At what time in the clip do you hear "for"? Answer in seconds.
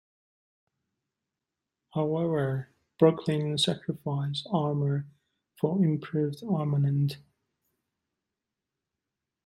5.59-5.77